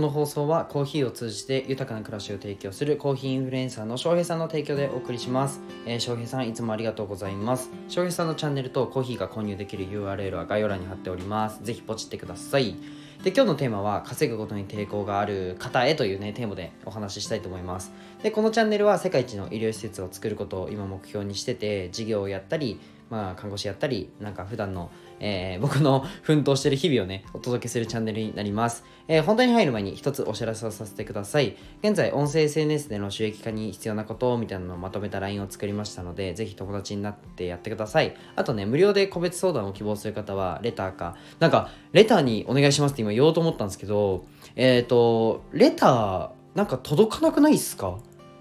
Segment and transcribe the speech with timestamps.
[0.00, 5.60] この放送はコーヒーを通じて豊かな暮らしを提供するコーヒーインフルエンサーの翔平さんの提供でお送りします。
[5.84, 7.68] えー、翔平さんいつもありがとうございます。
[7.88, 11.62] 翔平さんのチャンネルとコーヒーが購入できる URL は概要欄に貼っております。
[11.62, 12.76] ぜひポチってください。
[13.22, 22.80] で今日のテーマは稼ぐことに抵抗がある方へというねテーマでお話ししたいと思いますでこのチャンネルは世界一の医療施設を作ることを今目標にしてて事業をやったり
[23.10, 24.90] まあ看護師やったりなんか普段の
[25.20, 28.84] えー、僕の 奮闘してる日々をね、お届けするチャンネルになります。
[29.06, 31.56] えー、本題に入る前に一つお知らせをさせてください。
[31.82, 38.14] 現在、音声 SNS での収益化に必要なことみたいなのをまとめた LINE を作りましたので、ぜひ友達になってやってください。
[38.34, 44.24] あとね、無料で個別相談を希望する方は、レターか、なんか、レターにお願いしますって今言おうと思ったんですけど、
[44.56, 47.98] えっ、ー、と、レター、なんか届かなくないっすか？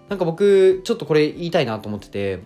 [0.10, 2.40] なんか僕、ちょっとこれ言いたいなと思ってて、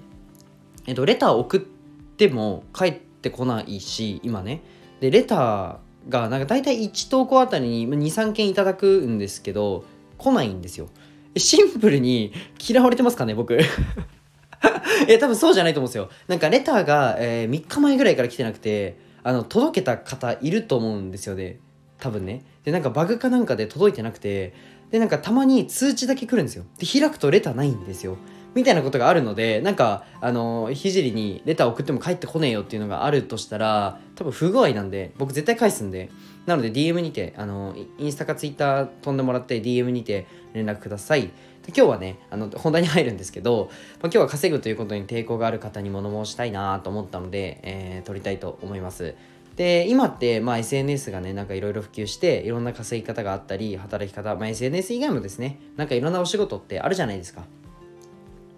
[0.86, 4.62] えっ、と、レター送っても帰ってこないし、今ね、
[5.00, 9.86] でレターがなんか大体1投稿あたりに23件いただくんですけど
[10.18, 10.88] 来ないんですよ。
[11.36, 12.32] シンプルに
[12.66, 13.58] 嫌われてますかね僕？
[15.08, 16.10] え多分そうじゃないと思うんですよ。
[16.28, 21.60] なんかレターが、えー、3日前ぐらいから来てなくてあの届けた方いると思うんですよね。
[22.04, 22.44] 多分ね。
[22.66, 24.54] でなんかバグかなんかで届いてなくて
[24.92, 26.66] でなんかたまに通知だけ来るんですよ。
[26.78, 28.18] で開くとレターないんですよ。
[28.56, 36.10] みたいなことがあるのでなんかあのひじりにレター送っても返ってこねえよっていうのがあるとしたら多分不具合なんで僕絶対返すんで。
[36.46, 41.22] なので DM にてあのインスタか Twitter 飛んでもらって DM にて連絡ください。
[41.22, 41.32] で
[41.68, 49.16] 今日はねあの本題に入るんですけど、まあ、今日は稼ぐということに抵抗がある方に物申したいなと思ったので、えー、撮りたいと思います。
[49.56, 57.44] で今って、まあ、SNS がねなんかいろいろ普及していろんな稼ぎ方があったり働き方、まあ、SNS 以外もですねなんかいろんなお仕事ってあるじゃないですか。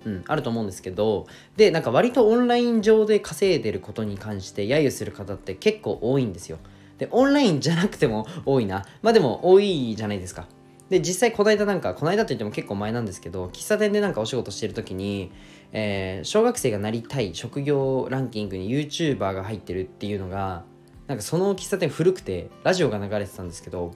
[0.06, 1.26] うん、あると思うんですけど
[1.58, 6.60] でなんか割とオンライン上で稼いでることに関して揶揄する方って結構多いんですよ。
[7.00, 8.86] でオンラインじゃなくても 多いな。
[9.02, 10.48] まあでも多いじゃないですか。
[10.90, 15.32] で実際この間なんかこの間といっても結構前なんですけど喫茶店でなんかお仕事してる時に、
[15.73, 20.64] えー、小学生がなりたい職業ランキングに YouTuber が入ってるっていうのが
[21.08, 23.93] なんかその喫茶店古くてラジオが流れてたんですけど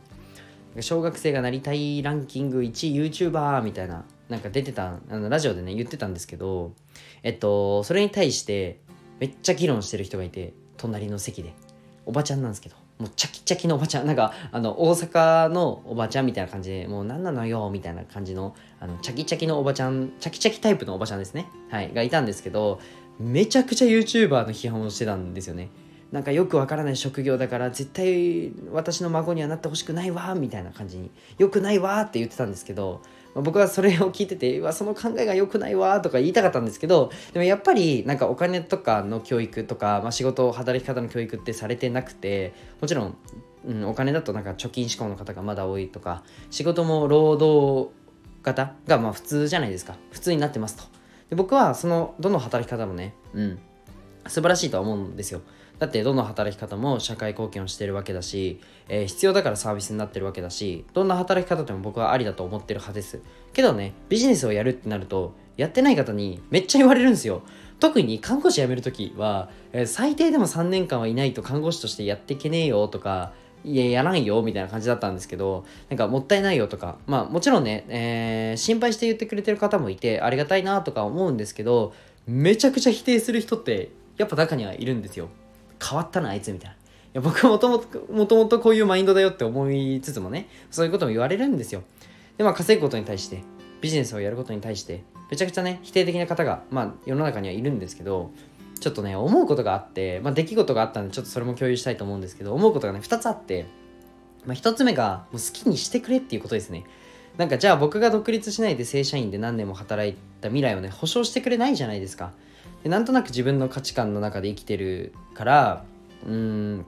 [0.80, 6.74] 小学生がなりたいランキング1位 YouTuber みたいななんか出てたあのラジオでね言ってたんですけど
[7.24, 8.80] えっとそれに対して
[9.20, 11.54] めっちゃ議論してる人がいて隣の席で。
[12.10, 14.08] おばちゃんなんですけどもうチャキチャキのおばちゃん。
[14.08, 21.46] なんかあの大阪のおばちゃんみたいな感じでもう何なのよみたいな感じのあのチャキチャキのおばちゃんチャキチャキタイプのおばちゃんですね。
[21.70, 22.82] はいがいたんですけど
[23.20, 25.70] めちゃくちゃ YouTuber の批判をしてたんですよね。
[26.12, 33.02] なんかよくわからない職業だから絶対私の孫にはなってほしくないわみたいな感じによくないわって言ってたんですけど
[33.36, 43.18] まあ、僕はそれを聞いててその考えが良くないわとか言いたかったんですけどでもやっぱりなんかお金とかの教育とか、まあ、仕事働き方の教育ってされてなくてもちろん、
[43.68, 47.92] うん、お金だとなんか貯金志向の方がまだ多いとか仕事も労働
[48.42, 49.98] 型がまあ普通じゃないですか。
[50.12, 50.84] 普通になってますと。
[51.30, 53.60] で僕はそのどの働き方もねうん
[54.28, 55.42] 素晴らしいとは思うんですよ。
[55.80, 63.22] だってどの働き方も社会貢献をしてるわけだし、えー、必要だからサービスになってるわけだしどんな働き方でも僕はありだと思ってる派です。
[63.54, 67.42] けどねビジネスをやるってなるとやってない方にめっちゃ言われるんですよ。
[67.80, 73.32] 特に看護師辞める時は、えー、最低でも3年間はいないと看護師としてやっていけねえよとか
[73.64, 81.94] いや、やらんよ、みたいな感じだったんですけど、なんかもったいないよとか、まあもちろんね、えー、心配して言ってくれてる方もいて、ありがたいなとか思うんですけど、
[82.26, 85.30] めちゃくちゃ否定する人ってやっぱ中にはいるんですよ。
[85.84, 86.76] 変わったなあいつみたいな。
[86.76, 86.78] い
[87.14, 91.82] や僕もともともともとこういうマインドだよって思いつつもねそういうことも言われるんですよ。
[92.38, 93.42] でまあ稼ぐことに対して
[93.82, 98.32] ビジネスをやることに対してめちゃくちゃね否定的な方がまあ世の中にはいるんですけど
[98.80, 103.66] ちょっとね思うことがあって、まあ、出来事があったんでちょっとそれも共有したいと思うんですけど思うことがね2つあって、
[104.46, 106.86] まあ、1つ目がもう好きにしてくれっていうことですね。
[107.38, 112.32] なんかじゃあ僕が独立しないで正社員で何年も働いた未来をね保証してくれないじゃないですか。
[112.84, 115.86] でなんとなく自分の価値観の中で生きてるから
[116.26, 116.86] うん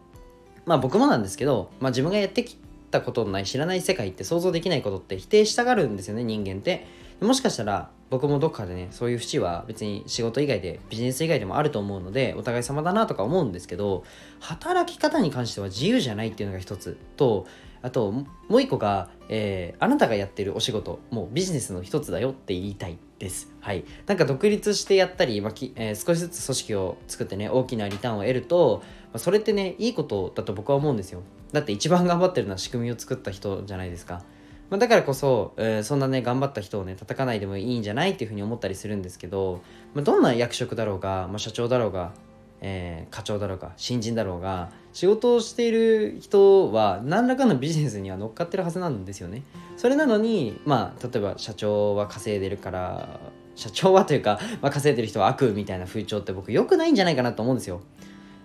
[0.65, 2.57] まあ僕もなんですけど、まあ、自分がやってき
[2.91, 7.01] たことのない知らない世界って想像できないことって否定したがるんですよね人間って。
[7.21, 14.03] もしかしたら僕もどっかでねそういう節は別に仕事以外でビジネス以外でもあると思うのでお互い様だなとか思うんですけど
[14.39, 17.45] 働き方に関しては自由じゃないっていうのが一つと
[17.81, 23.51] あともう一個が、えー、あなたがやってるお仕事もうビジネスの一つだよって言いたいです。
[23.60, 23.86] はい。
[24.07, 31.22] なんか独立してやったり、まあきえー、少しずつ組織を作ってね、大きなリターンを得ると、まあ、それってね、いいことだと僕は思うんですよ。
[31.51, 34.24] だって一番頑張ってるのは仕組みを作った人じゃないですか。
[34.69, 39.62] まあ、だからこそ、えー、そんなね、頑張った人をね、叩かないでもいいんじゃないっていうふうに思ったりするんですけど、
[39.94, 42.13] まあ、どんな役職だろうが、まあ、社長だろうが、
[42.62, 49.43] えー、課長だろうが新人だろうが仕事をしている人は何らかのビジネスには乗っかってるはずなんですよね。
[49.77, 53.19] それなのにまあ例えば社長は稼いでるから
[53.55, 57.81] 社長はというか、まあ、稼いでる人は悪みたいな風潮って僕良くないんじゃないかなと思うんですよ。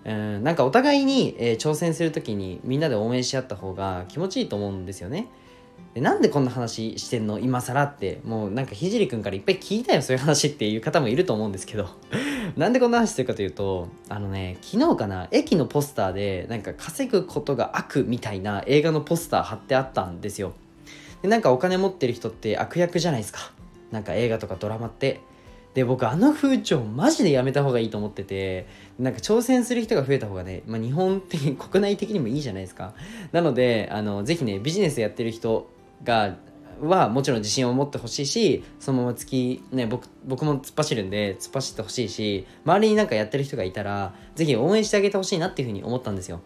[0.04, 5.28] うんなんかお互いに、えー、挑戦する時にみんなで応援し合った方が気持ちいいと思うんですよね。
[5.94, 7.38] でなんでこんな話してんの？
[7.40, 11.88] 今更ってもうなんかひじりくんからいっぱい聞いたよそういう話っていう方もいると思うんですけど
[12.56, 20.52] なんでこんな話してるかというとあのね昨日かな駅のポスターでなんか稼ぐことが悪みたいな映画のポスター貼ってあったんですよ。
[21.22, 23.52] でなんかお金持ってる人って悪役じゃないですか。
[23.90, 25.20] なんか映画とかドラマって。
[25.74, 28.66] で僕あの風潮マジでやめた方がいいと思ってて
[28.98, 32.94] なんか挑戦する人が増えた方がね、まあ、日本的に国内的にもいいじゃないですか。
[33.32, 35.68] なのであのぜひねビジネスやってる人
[36.02, 36.36] が
[36.82, 46.40] はもちろん自信を持ってほしいしそのまま突きね僕僕も突っ走るんで突っ走ってほしいし周りになんかやってる人がいたら是非応援してあげてほしいなっていうふうに思ったんですよ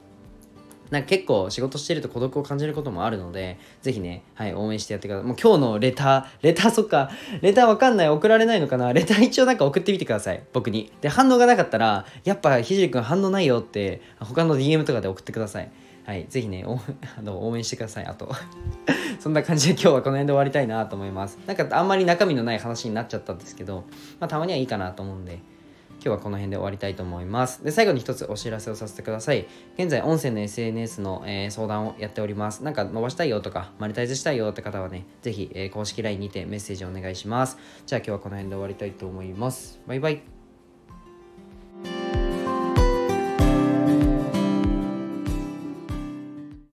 [0.91, 5.27] なんか結構仕事してると孤独を感じることもあるので、ぜひね、はい、応援してやってください。
[5.27, 7.11] もう今日のレター、 レターそっか、
[7.41, 8.93] レターわかんない、送られないのかな？
[8.93, 10.93] レター一応なんか送ってみてください、僕に。
[11.01, 15.71] で、反応がなかったら、やっぱひじりくん反応ないよって、他の DM とかで送ってください。
[16.11, 16.65] はい、ぜひね、
[17.17, 18.35] あの応援してください、あと。
[19.21, 21.39] そんな感じで今日はこの辺で終わりたいなと思います。
[21.47, 23.85] なんかあんまり中身のない話になっちゃったんですけど、
[24.19, 27.63] まあ、たまにはいいかなと思うんで、今日はこの辺で終わりたいと思います。
[27.63, 29.47] で、最後に一つお知らせをさせてください。
[29.79, 32.65] 現在、音声の SNS の、えー、相談をやっております。
[32.65, 37.57] なんか伸ばしたいよとか、マネタイズしたいよって方はね、ぜひ、えー、公式 LINE にてメッセージをお願いします。
[37.87, 39.79] じゃあ今日はこの辺で終わりたいと思います。
[39.87, 40.40] バイバイ。